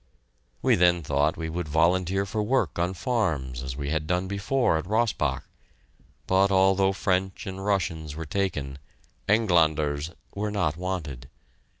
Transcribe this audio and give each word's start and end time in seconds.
We 0.63 0.73
then 0.73 1.03
thought 1.03 1.37
we 1.37 1.47
would 1.47 1.67
volunteer 1.67 2.25
for 2.25 2.41
work 2.41 2.79
on 2.79 2.95
farms 2.95 3.61
as 3.61 3.75
we 3.77 3.91
had 3.91 4.07
done 4.07 4.27
before 4.27 4.77
at 4.79 4.87
Rossbach, 4.87 5.43
but 6.25 6.51
although 6.51 6.91
French 6.91 7.45
and 7.45 7.63
Russians 7.63 8.15
were 8.15 8.25
taken, 8.25 8.79
"Engländers" 9.29 10.11
were 10.33 10.49
not 10.49 10.75
wanted! 10.75 11.29